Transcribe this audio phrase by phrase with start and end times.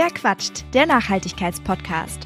[0.00, 0.64] Wer quatscht?
[0.74, 2.20] Der Nachhaltigkeitspodcast.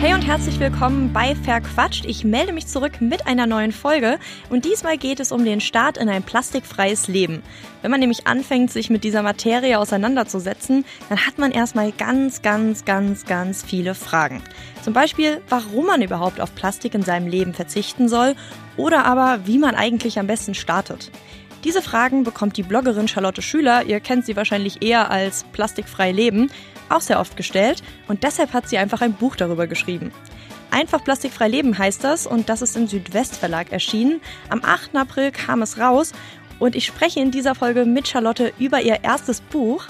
[0.00, 2.04] Hey und herzlich willkommen bei Verquatscht.
[2.04, 4.20] Ich melde mich zurück mit einer neuen Folge
[4.50, 7.42] und diesmal geht es um den Start in ein plastikfreies Leben.
[7.82, 12.84] Wenn man nämlich anfängt, sich mit dieser Materie auseinanderzusetzen, dann hat man erstmal ganz, ganz,
[12.84, 14.44] ganz, ganz viele Fragen.
[14.82, 18.36] Zum Beispiel, warum man überhaupt auf Plastik in seinem Leben verzichten soll
[18.76, 21.10] oder aber, wie man eigentlich am besten startet.
[21.68, 26.50] Diese Fragen bekommt die Bloggerin Charlotte Schüler, ihr kennt sie wahrscheinlich eher als Plastikfrei Leben,
[26.88, 30.10] auch sehr oft gestellt und deshalb hat sie einfach ein Buch darüber geschrieben.
[30.70, 34.22] Einfach plastikfrei leben heißt das und das ist im Südwestverlag erschienen.
[34.48, 34.96] Am 8.
[34.96, 36.12] April kam es raus
[36.58, 39.88] und ich spreche in dieser Folge mit Charlotte über ihr erstes Buch.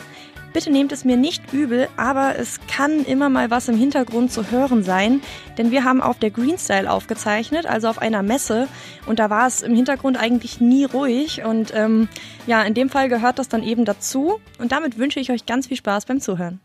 [0.52, 4.50] Bitte nehmt es mir nicht übel, aber es kann immer mal was im Hintergrund zu
[4.50, 5.20] hören sein,
[5.58, 8.66] denn wir haben auf der Greenstyle aufgezeichnet, also auf einer Messe,
[9.06, 11.44] und da war es im Hintergrund eigentlich nie ruhig.
[11.44, 12.08] Und ähm,
[12.46, 14.40] ja, in dem Fall gehört das dann eben dazu.
[14.58, 16.60] Und damit wünsche ich euch ganz viel Spaß beim Zuhören.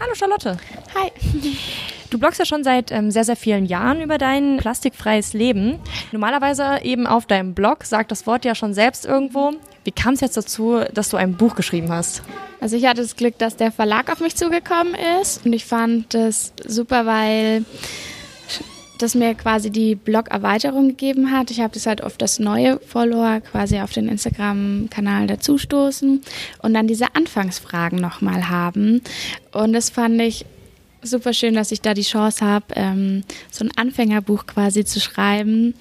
[0.00, 0.56] Hallo Charlotte.
[0.94, 1.10] Hi.
[2.14, 5.80] Du bloggst ja schon seit ähm, sehr, sehr vielen Jahren über dein plastikfreies Leben.
[6.12, 9.50] Normalerweise eben auf deinem Blog sagt das Wort ja schon selbst irgendwo.
[9.82, 12.22] Wie kam es jetzt dazu, dass du ein Buch geschrieben hast?
[12.60, 16.14] Also ich hatte das Glück, dass der Verlag auf mich zugekommen ist und ich fand
[16.14, 17.64] das super, weil
[18.98, 21.50] das mir quasi die Blog-Erweiterung gegeben hat.
[21.50, 26.22] Ich habe das halt auf das neue Follower quasi auf den Instagram-Kanal dazustoßen
[26.62, 29.02] und dann diese Anfangsfragen nochmal haben.
[29.50, 30.46] Und das fand ich
[31.04, 35.74] super schön, dass ich da die Chance habe, ähm, so ein Anfängerbuch quasi zu schreiben,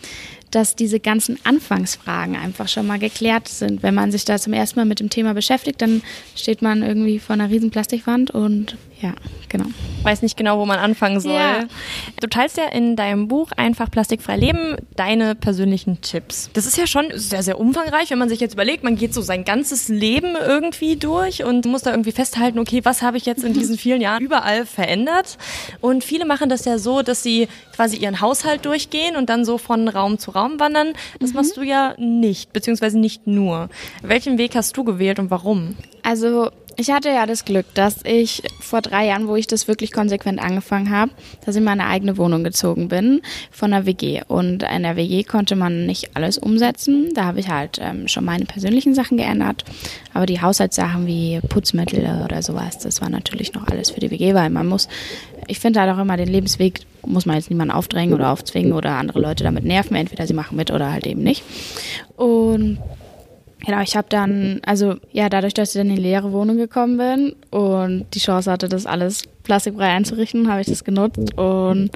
[0.55, 3.83] dass diese ganzen Anfangsfragen einfach schon mal geklärt sind.
[3.83, 6.01] Wenn man sich da zum ersten Mal mit dem Thema beschäftigt, dann
[6.35, 9.13] steht man irgendwie vor einer riesen Plastikwand und ja,
[9.49, 9.65] genau.
[10.03, 11.33] Weiß nicht genau, wo man anfangen soll.
[11.33, 11.65] Ja.
[12.21, 16.49] Du teilst ja in deinem Buch Einfach plastikfrei leben deine persönlichen Tipps.
[16.53, 19.21] Das ist ja schon sehr, sehr umfangreich, wenn man sich jetzt überlegt, man geht so
[19.21, 23.43] sein ganzes Leben irgendwie durch und muss da irgendwie festhalten, okay, was habe ich jetzt
[23.43, 25.37] in diesen vielen Jahren überall verändert?
[25.81, 29.57] Und viele machen das ja so, dass sie quasi ihren Haushalt durchgehen und dann so
[29.57, 30.93] von Raum zu Raum wandern.
[31.19, 31.37] Das mhm.
[31.37, 33.69] machst du ja nicht, beziehungsweise nicht nur.
[34.01, 35.75] Welchen Weg hast du gewählt und warum?
[36.03, 39.91] Also ich hatte ja das Glück, dass ich vor drei Jahren, wo ich das wirklich
[39.91, 41.11] konsequent angefangen habe,
[41.45, 44.21] dass ich in meine eigene Wohnung gezogen bin von der WG.
[44.27, 47.11] Und in der WG konnte man nicht alles umsetzen.
[47.13, 49.63] Da habe ich halt ähm, schon meine persönlichen Sachen geändert.
[50.13, 54.33] Aber die Haushaltssachen wie Putzmittel oder sowas, das war natürlich noch alles für die WG,
[54.33, 54.87] weil man muss,
[55.47, 58.91] ich finde halt auch immer den Lebensweg, muss man jetzt niemanden aufdrängen oder aufzwingen oder
[58.91, 59.95] andere Leute damit nerven.
[59.95, 61.43] Entweder sie machen mit oder halt eben nicht.
[62.15, 62.79] Und
[63.65, 66.97] Genau, ich habe dann, also ja, dadurch, dass ich dann in die leere Wohnung gekommen
[66.97, 71.33] bin und die Chance hatte, das alles plastikfrei einzurichten, habe ich das genutzt.
[71.37, 71.89] Und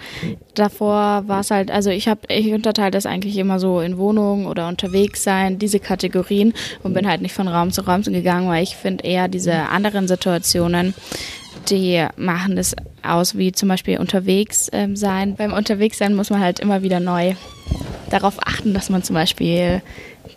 [0.56, 4.46] davor war es halt, also ich habe, ich unterteile das eigentlich immer so in Wohnungen
[4.46, 8.64] oder unterwegs sein, diese Kategorien und bin halt nicht von Raum zu Raum gegangen, weil
[8.64, 10.94] ich finde eher diese anderen Situationen,
[11.70, 15.36] die machen das aus, wie zum Beispiel unterwegs ähm, sein.
[15.36, 17.36] Beim Unterwegssein muss man halt immer wieder neu
[18.10, 19.82] darauf achten, dass man zum Beispiel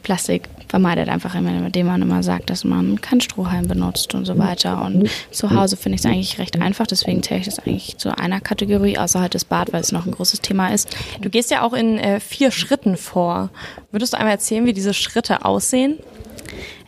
[0.02, 4.38] Plastik vermeidet einfach immer, indem man immer sagt, dass man kein Strohhalm benutzt und so
[4.38, 4.82] weiter.
[4.84, 8.16] Und zu Hause finde ich es eigentlich recht einfach, deswegen zähle ich das eigentlich zu
[8.16, 10.96] einer Kategorie außerhalb des Bad, weil es noch ein großes Thema ist.
[11.20, 13.50] Du gehst ja auch in äh, vier Schritten vor.
[13.90, 15.98] Würdest du einmal erzählen, wie diese Schritte aussehen?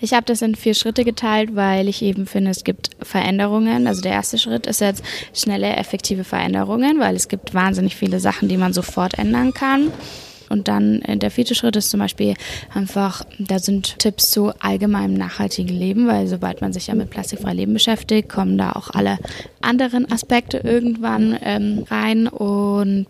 [0.00, 3.86] Ich habe das in vier Schritte geteilt, weil ich eben finde, es gibt Veränderungen.
[3.86, 8.48] Also der erste Schritt ist jetzt schnelle, effektive Veränderungen, weil es gibt wahnsinnig viele Sachen,
[8.48, 9.92] die man sofort ändern kann.
[10.52, 12.34] Und dann äh, der vierte Schritt ist zum Beispiel
[12.74, 17.54] einfach, da sind Tipps zu allgemeinem nachhaltigen Leben, weil sobald man sich ja mit plastikfrei
[17.54, 19.18] Leben beschäftigt, kommen da auch alle
[19.62, 22.28] anderen Aspekte irgendwann ähm, rein.
[22.28, 23.06] Und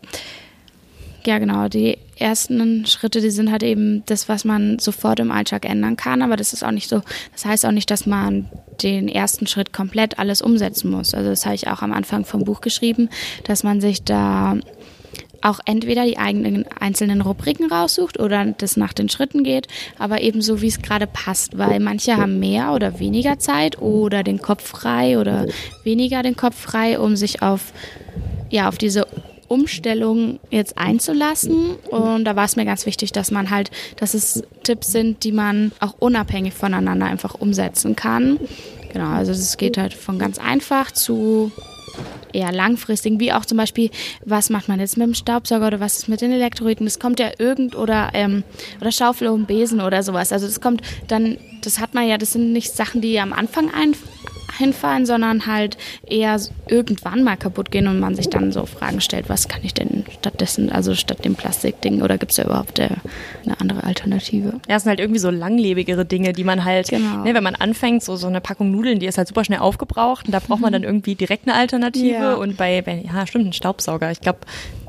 [1.26, 5.64] ja, genau, die ersten Schritte, die sind halt eben das, was man sofort im Alltag
[5.64, 7.02] ändern kann, aber das ist auch nicht so,
[7.32, 8.48] das heißt auch nicht, dass man
[8.82, 11.14] den ersten Schritt komplett alles umsetzen muss.
[11.14, 13.08] Also das habe ich auch am Anfang vom Buch geschrieben,
[13.44, 14.56] dass man sich da
[15.42, 19.66] auch entweder die eigenen einzelnen Rubriken raussucht oder das nach den Schritten geht,
[19.98, 24.40] aber ebenso wie es gerade passt, weil manche haben mehr oder weniger Zeit oder den
[24.40, 25.46] Kopf frei oder
[25.82, 27.72] weniger den Kopf frei, um sich auf
[28.50, 29.06] ja auf diese
[29.52, 31.76] Umstellung jetzt einzulassen.
[31.90, 35.32] Und da war es mir ganz wichtig, dass man halt, dass es Tipps sind, die
[35.32, 38.38] man auch unabhängig voneinander einfach umsetzen kann.
[38.93, 41.50] Genau, also es geht halt von ganz einfach zu
[42.32, 43.90] eher langfristigen, wie auch zum Beispiel,
[44.25, 46.87] was macht man jetzt mit dem Staubsauger oder was ist mit den Elektrolyten?
[46.87, 48.44] Das kommt ja irgend oder ähm,
[48.81, 50.32] oder Schaufel und Besen oder sowas.
[50.32, 53.70] Also das kommt dann, das hat man ja, das sind nicht Sachen, die am Anfang
[53.72, 53.94] ein,
[54.58, 55.76] hinfallen, sondern halt
[56.06, 59.75] eher irgendwann mal kaputt gehen und man sich dann so Fragen stellt, was kann ich
[59.75, 63.00] denn stattdessen, also statt dem Plastikding oder gibt es da überhaupt eine
[63.58, 64.60] andere Alternative?
[64.69, 67.25] Ja, es sind halt irgendwie so langlebigere Dinge, die man halt, genau.
[67.25, 70.26] ne, wenn man anfängt, so, so eine Packung Nudeln, die ist halt super schnell aufgebraucht
[70.26, 70.75] und da braucht man mhm.
[70.75, 72.34] dann irgendwie direkt eine Alternative ja.
[72.34, 74.10] und bei, bei, ja stimmt, ein Staubsauger.
[74.10, 74.40] Ich glaube,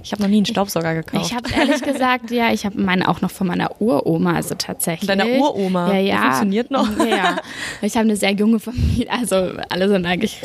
[0.03, 1.25] ich habe noch nie einen Staubsauger gekauft.
[1.25, 5.07] Ich habe ehrlich gesagt, ja, ich habe meinen auch noch von meiner Uroma, also tatsächlich.
[5.07, 5.93] Deiner Uroma?
[5.93, 6.15] Ja, ja.
[6.15, 6.89] Die funktioniert noch?
[7.05, 7.37] Ja,
[7.81, 10.41] Ich habe eine sehr junge Familie, also alle sind eigentlich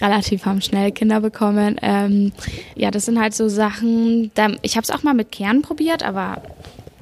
[0.00, 1.76] relativ, haben schnell Kinder bekommen.
[1.82, 2.32] Ähm,
[2.76, 6.04] ja, das sind halt so Sachen, da, ich habe es auch mal mit Kern probiert,
[6.04, 6.40] aber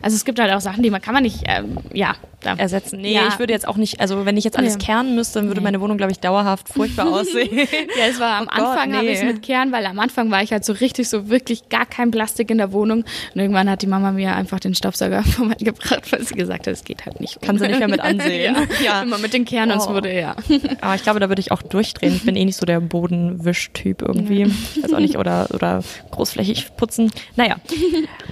[0.07, 2.15] also es gibt halt auch Sachen, die man kann man nicht, ähm, ja,
[2.45, 3.01] ersetzen.
[3.01, 3.27] Nee, ja.
[3.27, 4.85] ich würde jetzt auch nicht, also wenn ich jetzt alles nee.
[4.85, 5.65] kernen müsste, dann würde nee.
[5.65, 7.57] meine Wohnung, glaube ich, dauerhaft furchtbar aussehen.
[7.57, 10.45] ja, es war am oh Anfang habe ich es mit Kern, weil am Anfang war
[10.45, 13.05] ich halt so richtig so wirklich gar kein Plastik in der Wohnung.
[13.35, 16.85] Und irgendwann hat die Mama mir einfach den Staubsauger vorbeigebracht, weil sie gesagt hat, es
[16.85, 17.43] geht halt nicht.
[17.43, 18.55] Kann sie nicht mehr mit ansehen.
[18.55, 18.85] ja.
[18.85, 19.03] ja.
[19.03, 19.89] Immer mit den Kernen, oh.
[19.89, 20.37] wurde ja.
[20.83, 22.15] Aber ich glaube, da würde ich auch durchdrehen.
[22.15, 24.43] Ich bin eh nicht so der Bodenwischtyp irgendwie.
[24.43, 24.47] Ja.
[24.47, 25.83] Ich weiß auch nicht, oder, oder
[26.13, 27.11] großflächig putzen.
[27.35, 27.57] Naja,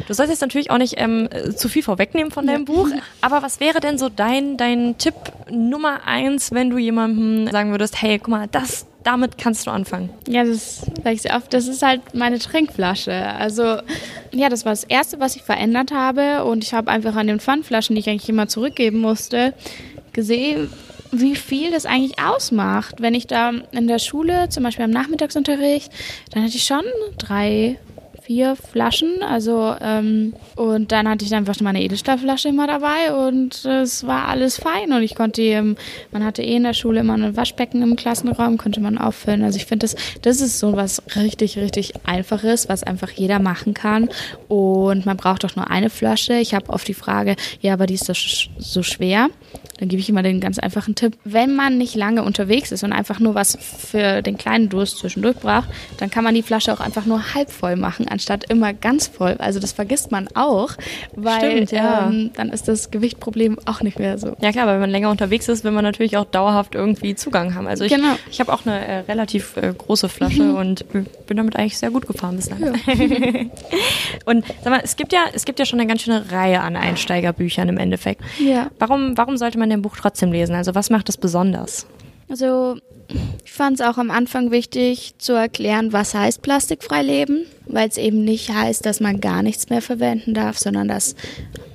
[0.07, 2.89] du sollst jetzt natürlich auch nicht ähm, zu viel vorwegnehmen von deinem Buch.
[3.21, 5.15] Aber was wäre denn so so dein, dein Tipp
[5.51, 10.11] Nummer eins, wenn du jemandem sagen würdest, hey, guck mal, das, damit kannst du anfangen?
[10.29, 11.53] Ja, das sage ich sehr oft.
[11.55, 13.15] Das ist halt meine Trinkflasche.
[13.15, 13.79] Also,
[14.33, 16.45] ja, das war das Erste, was ich verändert habe.
[16.45, 19.55] Und ich habe einfach an den Pfandflaschen, die ich eigentlich immer zurückgeben musste,
[20.13, 20.71] gesehen,
[21.11, 22.97] wie viel das eigentlich ausmacht.
[23.01, 25.91] Wenn ich da in der Schule, zum Beispiel am Nachmittagsunterricht,
[26.33, 26.85] dann hatte ich schon
[27.17, 27.79] drei,
[28.25, 29.23] vier Flaschen.
[29.23, 34.59] Also ähm, und dann hatte ich einfach meine Edelstahlflasche immer dabei und es war alles
[34.59, 35.77] fein und ich konnte ähm,
[36.11, 39.45] man hatte eh in der Schule immer ein Waschbecken im Klassenraum, konnte man auffüllen.
[39.45, 43.75] Also ich finde das, das ist so was richtig, richtig einfaches, was einfach jeder machen
[43.75, 44.09] kann
[44.49, 46.35] und man braucht doch nur eine Flasche.
[46.35, 48.17] Ich habe oft die Frage, ja, aber die ist doch
[48.59, 49.29] so schwer.
[49.79, 51.17] Dann gebe ich immer den ganz einfachen Tipp.
[51.25, 55.37] Wenn man nicht lange unterwegs ist und einfach nur was für den kleinen Durst zwischendurch
[55.37, 55.69] braucht,
[55.99, 59.37] dann kann man die Flasche auch einfach nur halb voll machen, anstatt immer ganz voll.
[59.39, 60.71] Also das vergisst man auch,
[61.15, 62.07] weil Stimmt, ja.
[62.07, 64.37] ähm, dann ist das Gewichtproblem auch nicht mehr so.
[64.41, 67.55] Ja klar, weil wenn man länger unterwegs ist, will man natürlich auch dauerhaft irgendwie Zugang
[67.55, 67.67] haben.
[67.67, 68.15] Also ich, genau.
[68.31, 70.55] ich habe auch eine äh, relativ äh, große Flasche mhm.
[70.57, 72.63] und bin damit eigentlich sehr gut gefahren bislang.
[72.63, 72.73] Ja.
[74.25, 76.77] und sag mal, es gibt ja, es gibt ja schon eine ganz schöne Reihe an
[76.77, 78.23] Einsteigerbüchern im Endeffekt.
[78.39, 78.71] Ja.
[78.79, 80.55] Warum, warum sollte man dein Buch trotzdem lesen?
[80.55, 81.87] Also was macht es besonders?
[82.35, 82.79] Also
[83.45, 87.97] ich fand es auch am Anfang wichtig zu erklären, was heißt plastikfrei leben, weil es
[87.97, 91.15] eben nicht heißt, dass man gar nichts mehr verwenden darf, sondern dass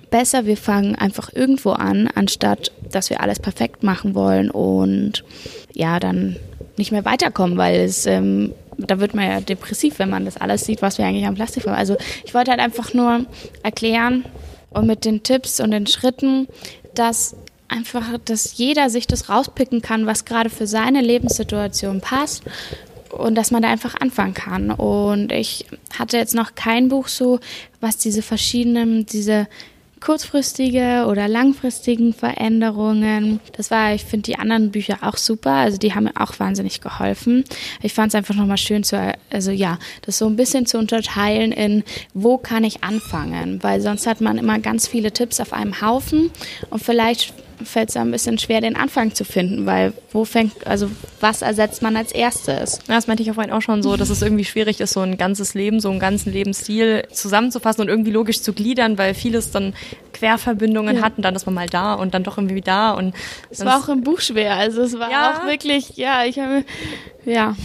[0.10, 5.24] besser wir fangen einfach irgendwo an, anstatt dass wir alles perfekt machen wollen und
[5.72, 6.36] ja, dann
[6.76, 10.66] nicht mehr weiterkommen, weil es ähm, da wird man ja depressiv, wenn man das alles
[10.66, 11.76] sieht, was wir eigentlich am Plastik haben.
[11.76, 11.96] Also
[12.26, 13.26] ich wollte halt einfach nur
[13.64, 14.26] erklären
[14.72, 16.50] und mit den Tipps und den Schritten,
[16.96, 17.38] dass
[17.70, 22.44] einfach, dass jeder sich das rauspicken kann, was gerade für seine Lebenssituation passt
[23.12, 24.72] und dass man da einfach anfangen kann.
[24.72, 25.66] Und ich
[25.98, 27.40] hatte jetzt noch kein Buch so,
[27.80, 29.48] was diese verschiedenen, diese
[30.00, 33.40] kurzfristige oder langfristigen Veränderungen.
[33.58, 35.52] Das war, ich finde die anderen Bücher auch super.
[35.52, 37.44] Also die haben mir auch wahnsinnig geholfen.
[37.82, 41.52] Ich fand es einfach nochmal schön zu, also ja, das so ein bisschen zu unterteilen
[41.52, 41.84] in,
[42.14, 43.62] wo kann ich anfangen?
[43.62, 46.32] Weil sonst hat man immer ganz viele Tipps auf einem Haufen
[46.70, 47.34] und vielleicht
[47.64, 50.90] fällt es ein bisschen schwer, den Anfang zu finden, weil wo fängt, also
[51.20, 52.80] was ersetzt man als erstes?
[52.88, 55.02] Ja, das meinte ich ja vorhin auch schon so, dass es irgendwie schwierig ist, so
[55.02, 59.52] ein ganzes Leben, so einen ganzen Lebensstil zusammenzufassen und irgendwie logisch zu gliedern, weil vieles
[59.52, 59.74] dann
[60.14, 61.02] Querverbindungen ja.
[61.02, 63.14] hat und dann ist man mal da und dann doch irgendwie da und
[63.50, 65.34] es war auch im Buch schwer, also es war ja.
[65.34, 66.64] auch wirklich, ja, ich habe,
[67.26, 67.56] ja.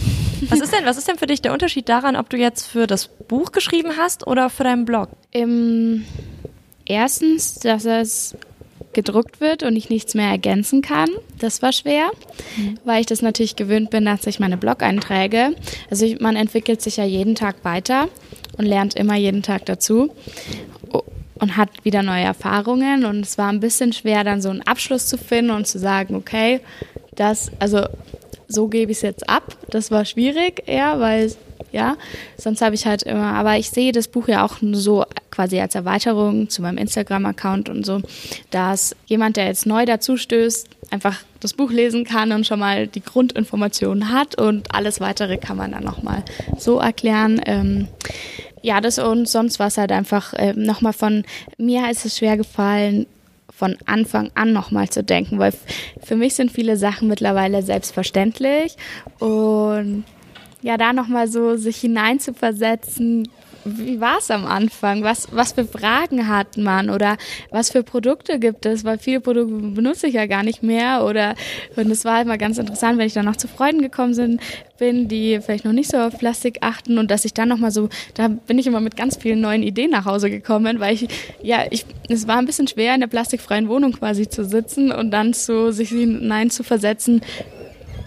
[0.49, 2.87] Was ist denn, was ist denn für dich der Unterschied daran, ob du jetzt für
[2.87, 5.09] das Buch geschrieben hast oder für deinen Blog?
[5.31, 6.05] Im,
[6.85, 8.35] erstens, dass es
[8.95, 11.09] gedruckt wird und ich nichts mehr ergänzen kann.
[11.37, 12.09] Das war schwer,
[12.57, 12.79] mhm.
[12.83, 15.55] weil ich das natürlich gewöhnt bin, dass ich meine Blog-Einträge,
[15.91, 18.07] also ich, man entwickelt sich ja jeden Tag weiter
[18.57, 20.11] und lernt immer jeden Tag dazu
[21.35, 25.05] und hat wieder neue Erfahrungen und es war ein bisschen schwer, dann so einen Abschluss
[25.05, 26.61] zu finden und zu sagen, okay,
[27.15, 27.85] das, also
[28.47, 29.57] so gebe ich es jetzt ab.
[29.69, 31.31] Das war schwierig, eher, weil
[31.75, 31.97] ja.
[32.37, 35.75] Sonst habe ich halt immer, aber ich sehe das Buch ja auch so quasi als
[35.75, 38.01] Erweiterung zu meinem Instagram-Account und so,
[38.49, 42.87] dass jemand, der jetzt neu dazu stößt, einfach das Buch lesen kann und schon mal
[42.87, 46.23] die Grundinformationen hat und alles weitere kann man dann nochmal
[46.57, 47.41] so erklären.
[47.45, 47.89] Ähm,
[48.61, 51.25] ja, das und sonst war es halt einfach äh, nochmal von
[51.57, 53.05] mir ist es schwer gefallen,
[53.51, 55.53] von Anfang an nochmal zu denken, weil
[56.03, 58.75] für mich sind viele Sachen mittlerweile selbstverständlich
[59.19, 60.03] und
[60.65, 63.29] ja, da nochmal so sich hineinzuversetzen,
[63.65, 65.03] wie war es am Anfang?
[65.03, 67.17] Was, was für Fragen hat man oder
[67.51, 68.83] was für Produkte gibt es?
[68.83, 71.35] Weil viele Produkte benutze ich ja gar nicht mehr oder
[71.75, 74.41] und es war immer ganz interessant, wenn ich dann noch zu Freunden gekommen sind,
[74.79, 77.89] bin, die vielleicht noch nicht so auf Plastik achten und dass ich dann nochmal so,
[78.15, 81.07] da bin ich immer mit ganz vielen neuen Ideen nach Hause gekommen, weil ich,
[81.43, 85.11] ja, ich, es war ein bisschen schwer in der plastikfreien Wohnung quasi zu sitzen und
[85.11, 87.21] dann so sich hinein zu versetzen,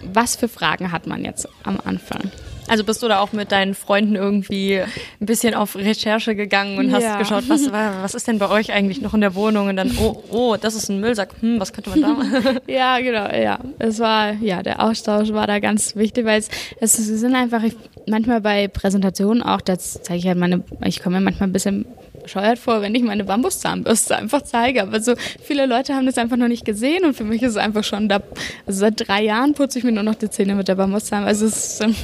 [0.03, 2.31] was für Fragen hat man jetzt am Anfang?
[2.69, 6.91] Also bist du da auch mit deinen Freunden irgendwie ein bisschen auf Recherche gegangen und
[6.91, 7.17] hast ja.
[7.17, 9.69] geschaut, was, was ist denn bei euch eigentlich noch in der Wohnung?
[9.69, 12.59] Und dann, oh, oh, das ist ein Müllsack, hm, was könnte man da machen?
[12.67, 13.57] ja, genau, ja.
[13.79, 17.75] Es war, ja, der Austausch war da ganz wichtig, weil es, es sind einfach, ich,
[18.07, 21.85] manchmal bei Präsentationen auch, das zeige ich halt meine, ich komme mir manchmal ein bisschen
[22.21, 24.83] bescheuert vor, wenn ich meine Bambuszahnbürste einfach zeige.
[24.83, 27.57] Aber so viele Leute haben das einfach noch nicht gesehen und für mich ist es
[27.57, 28.21] einfach schon da.
[28.69, 31.43] Also seit drei Jahren putze ich mir nur noch die Zähne mit der Bambuszahnbürste.
[31.43, 31.95] Also es ist ähm,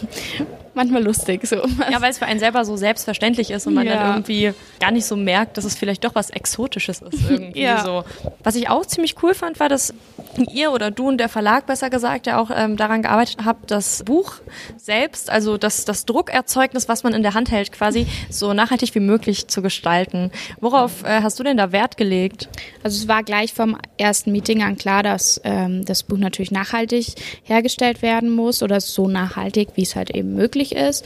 [0.75, 1.57] manchmal lustig so.
[1.91, 3.95] Ja, weil es für einen selber so selbstverständlich ist und man ja.
[3.95, 7.83] dann irgendwie gar nicht so merkt, dass es vielleicht doch was Exotisches ist irgendwie ja.
[7.83, 8.03] so.
[8.43, 9.93] Was ich auch ziemlich cool fand, war, dass
[10.51, 14.03] ihr oder du und der Verlag besser gesagt ja auch ähm, daran gearbeitet habt, das
[14.03, 14.35] Buch
[14.77, 18.99] selbst, also das, das Druckerzeugnis, was man in der Hand hält, quasi so nachhaltig wie
[18.99, 20.31] möglich zu gestalten.
[20.59, 22.49] Worauf äh, hast du denn da Wert gelegt?
[22.83, 27.15] Also es war gleich vom ersten Meeting an klar, dass ähm, das Buch natürlich nachhaltig
[27.43, 31.05] hergestellt werden muss oder so nachhaltig, wie es halt eben möglich ist.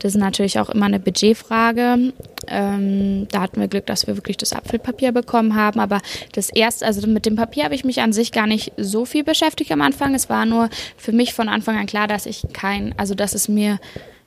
[0.00, 2.12] Das ist natürlich auch immer eine Budgetfrage.
[2.46, 5.80] Ähm, da hatten wir Glück, dass wir wirklich das Apfelpapier bekommen haben.
[5.80, 6.00] Aber
[6.32, 9.24] das erste, also mit dem Papier habe ich mich an sich gar nicht so viel
[9.24, 10.14] beschäftigt am Anfang.
[10.14, 13.48] Es war nur für mich von Anfang an klar, dass ich kein, also dass es
[13.48, 13.78] mir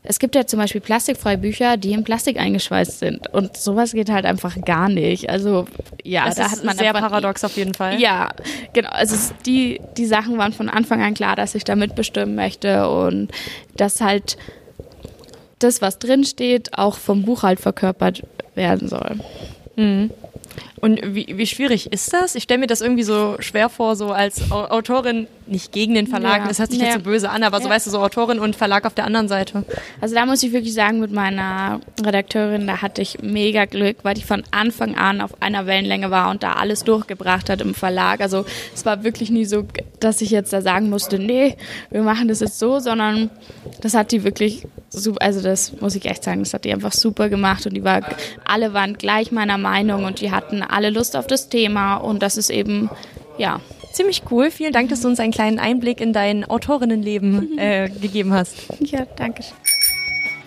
[0.05, 3.33] es gibt ja zum Beispiel plastikfreie Bücher, die in Plastik eingeschweißt sind.
[3.33, 5.29] Und sowas geht halt einfach gar nicht.
[5.29, 5.65] Also,
[6.03, 6.77] ja, das da hat man.
[6.77, 8.01] Sehr paradox auf jeden Fall.
[8.01, 8.29] Ja,
[8.73, 8.89] genau.
[8.89, 13.29] Also, die, die Sachen waren von Anfang an klar, dass ich da mitbestimmen möchte und
[13.77, 14.37] dass halt
[15.63, 18.23] das, was drinsteht, auch vom Buch halt verkörpert
[18.55, 19.15] werden soll.
[19.75, 20.11] Mhm.
[20.83, 22.35] Und wie, wie schwierig ist das?
[22.35, 26.41] Ich stelle mir das irgendwie so schwer vor, so als Autorin, nicht gegen den Verlag,
[26.41, 26.47] ja.
[26.49, 26.87] das hört sich ja.
[26.87, 29.29] jetzt so böse an, aber so weißt du, so Autorin und Verlag auf der anderen
[29.29, 29.63] Seite.
[30.01, 34.15] Also da muss ich wirklich sagen, mit meiner Redakteurin, da hatte ich mega Glück, weil
[34.15, 38.19] die von Anfang an auf einer Wellenlänge war und da alles durchgebracht hat im Verlag.
[38.19, 39.65] Also es war wirklich nie so,
[40.01, 41.55] dass ich jetzt da sagen musste, nee,
[41.91, 43.29] wir machen das jetzt so, sondern
[43.79, 46.93] das hat die wirklich super, also das muss ich echt sagen, das hat die einfach
[46.93, 48.01] super gemacht und die war,
[48.45, 52.37] alle waren gleich meiner Meinung und die hatten alle Lust auf das Thema und das
[52.37, 52.89] ist eben,
[53.37, 53.59] ja.
[53.93, 54.49] Ziemlich cool.
[54.49, 58.55] Vielen Dank, dass du uns einen kleinen Einblick in dein Autorinnenleben äh, gegeben hast.
[58.79, 59.53] Ja, danke schön.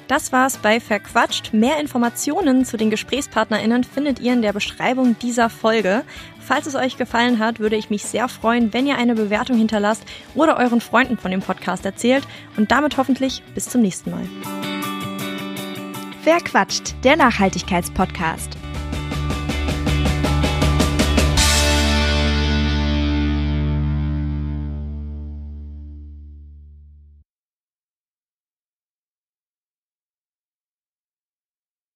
[0.09, 1.52] Das war's bei Verquatscht.
[1.52, 6.02] Mehr Informationen zu den GesprächspartnerInnen findet ihr in der Beschreibung dieser Folge.
[6.40, 10.04] Falls es euch gefallen hat, würde ich mich sehr freuen, wenn ihr eine Bewertung hinterlasst
[10.35, 12.25] oder euren Freunden von dem Podcast erzählt
[12.56, 14.28] und damit hoffentlich bis zum nächsten Mal.
[16.23, 18.56] Verquatscht, der Nachhaltigkeitspodcast.